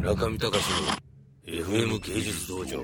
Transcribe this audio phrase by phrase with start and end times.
[0.00, 2.82] 村上隆の FM 芸術道場。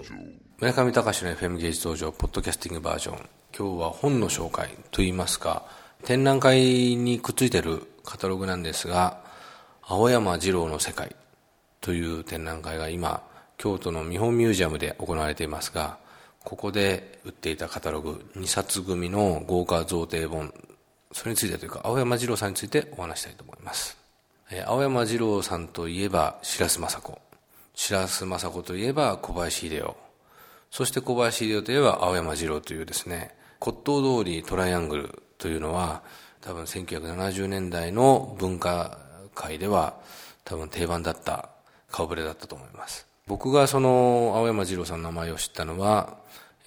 [0.59, 3.17] 村上隆の FM 芸術道場ポッドキャスティングバージョン。
[3.59, 5.65] 今日は本の紹介といいますか
[6.05, 9.25] 展覧会にくっついてるカタログなんですが
[9.83, 11.17] 青山二郎の世界
[11.81, 13.23] という展覧会が今
[13.57, 15.97] 京都の見本ミュージアムで行われていますが
[16.45, 20.53] ここで売っていたカタログ2冊組の豪華贈呈本
[21.13, 23.96] それについてというか青山二郎さんについてお話したいと思います。
[24.67, 27.19] 青山二郎さんといえば白洲雅子。
[27.75, 29.97] 白洲雅子といえば小林秀夫
[30.71, 36.03] そして小林秀夫といえば青山二郎というですね骨董通りトライアングルというのは
[36.41, 38.99] 多分1970年代の文化
[39.35, 39.95] 界では
[40.45, 41.51] 多分定番だった
[41.91, 43.07] 顔ぶれだったと思います。
[43.27, 46.19] 僕がその青山二郎さんの名前を知ったのは、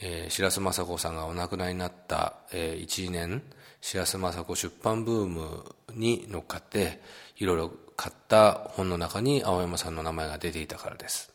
[0.02, 3.42] えー白洲雅子さんがお亡くなりになった、えー1年
[3.80, 7.02] 白洲雅子出版ブームに乗っかって
[7.38, 11.34] いろいろ買った本の中に青山さんの名前が出ていたからです。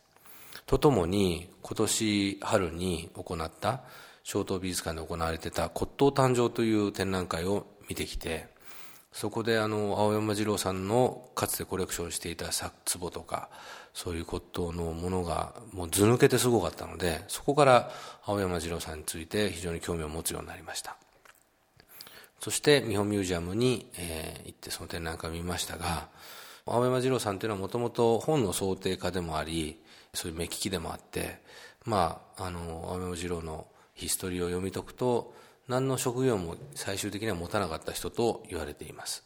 [0.66, 3.82] とともに今年春に行った
[4.22, 8.46] 小東美術館で行われてた骨董誕生という展覧会を見てきて
[9.12, 12.46] そこであの青山二郎さんのかつてコレクションしていた
[12.98, 13.48] 壺とか
[13.92, 17.90] そういう骨董のものがもう図抜けてすごかったのでそこから
[18.24, 20.96] 青山二郎さんについて非常に興味を持つようになりました。
[22.44, 26.08] そして日本ミュージアムに、えー行ってその展覧会を見ましたが
[26.66, 29.80] 青山二郎さんというのはもともと本の想定家でもあり
[30.12, 31.40] そういう目利きでもあって
[31.86, 35.32] まああの青山二郎のヒストリーを読み解くと
[35.68, 39.24] 何の職業も最終的には持たなかった人と言われています。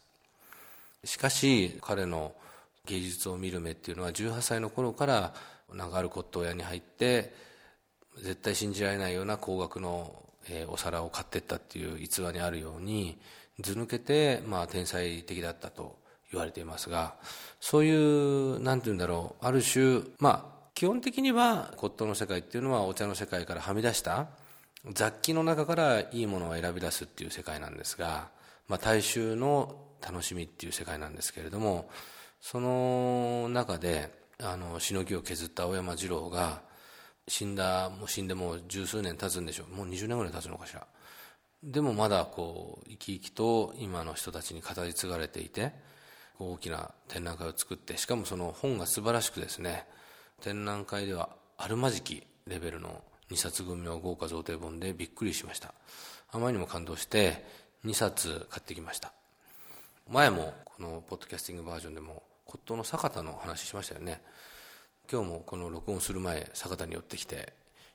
[1.03, 2.31] しかし彼の
[2.85, 5.33] 芸術を見る目っていうのは18歳の頃から
[5.73, 7.33] なんかある骨董屋に入って
[8.15, 13.17] 絶対信じられないような高額の、えーお皿を買ってったっていう逸話にあるように
[13.59, 15.97] 図抜けて、まあ、天才的だったと
[16.31, 17.15] 言われていますが
[17.59, 24.27] そういうなんて言うんだろうある種まあ基本的には骨董の世界っていうのはお茶の世界からはみ出した
[24.93, 28.29] 雑記の中からいいものを選び出すっていう世界なんですが、
[28.67, 31.89] まあ、大衆の楽しみっていう世界なんですけれども
[32.39, 34.09] その中で
[34.41, 36.61] あのしのぎを削った青山二郎が
[37.29, 39.73] 死んだもう死んでもう十数年経つんでしょう。
[39.73, 40.85] もう20年ぐらい経つのかしら。
[41.63, 45.73] でもまだこう生き生きと今の人たちに語り継がれていて
[46.39, 49.85] 大きな展覧会を作ってしかもその本が素晴らしくですね。
[50.41, 55.73] 展覧会ではあるまじきレベルの2冊組の豪華贈呈本でびっくりしました。
[56.31, 57.45] あまりにも感動して
[57.85, 59.13] 2冊買ってきました。
[60.09, 64.21] 前もこのポッドキャスティングバージョンでも骨董の坂田の話しましたよね。
[65.11, 67.53] 今日もこの録音する前坂田に寄ってきて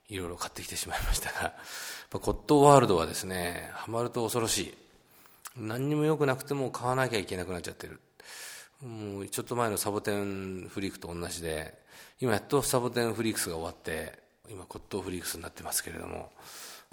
[0.08, 1.52] いろいろ買ってきてしまいましたがやっ
[2.10, 4.74] ぱ骨董ワールドはですねハマると恐ろしい。
[5.56, 8.00] 何にも良くなくても買わなきゃいけなくなっちゃってる。
[8.82, 11.78] もうちょっと前のサボテンフリークと同じで
[12.20, 14.18] 今やっとサボテンフリークスが終わって
[14.50, 16.30] 今骨董フリークスになってますけれども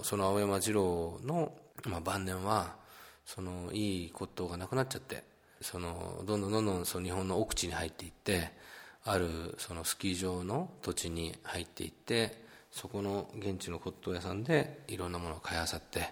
[0.04, 1.52] その青山二郎の、
[1.86, 2.76] まあ、晩年は
[3.26, 5.24] そのいい骨董がなくなっちゃって
[5.60, 8.52] そのどんどんどんどんその日本の奥地に入っていって
[9.06, 12.42] あるそのスキー場の土地に入っていって
[12.72, 16.10] そこの現地の骨董屋さんでいろんなものを買いあさって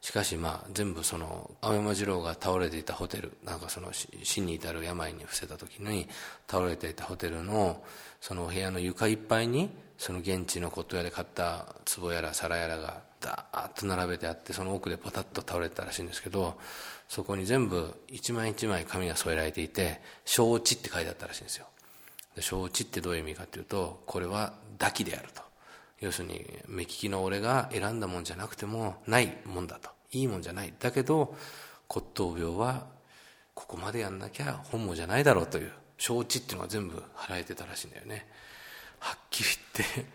[0.00, 6.08] しかしまあ全部その青山二郎が倒れていたホテルなんかその死に至る病に伏せた時に
[6.48, 7.82] 倒れていたホテルの
[8.20, 16.58] そのお部屋の床いっぱいにその現地の骨董屋で買った壺やら皿やらがダーッと並べてあってその奥でパタッと倒れてたらしいんですけど
[17.06, 21.66] そこに全部一枚一枚紙が添えられていて「承知」って書いてあったらしいんですよ。
[22.38, 25.42] 承知ってどういう意味かというとこれは抱きであると。
[26.00, 29.90] 要するに目利きの俺が選んだもんじゃなくてもないもんだと。
[30.12, 30.72] いいもんじゃない。
[30.78, 31.36] だけど
[31.88, 32.86] 骨董病は
[33.54, 38.26] ここまでやんなきゃ本望じゃないだろうという承知っていうのが全部払えてたらしいんだよね。
[38.98, 40.06] はっきり言って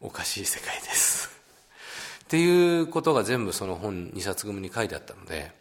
[0.00, 1.30] おかしい世界です。
[2.24, 5.52] っていうことが全部その本2冊組に書いてあったので、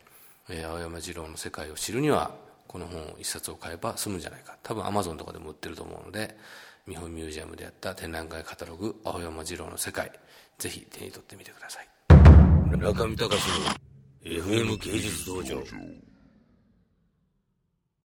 [0.49, 2.31] えー青山二郎の世界を知るには
[2.73, 4.57] この本1冊を買えば済むんじゃないか。
[4.63, 6.35] 多分アマゾンとかでも売ってると思うので
[6.89, 10.11] 日本ミュージアムでやった展覧会カタログ「青山二郎の世界」
[10.57, 11.87] ぜひ手に取ってみてください。
[12.75, 13.29] 村上隆の
[14.23, 15.63] FM 芸術道場。